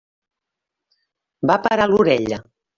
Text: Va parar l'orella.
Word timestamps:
Va 1.53 1.61
parar 1.69 1.89
l'orella. 1.95 2.45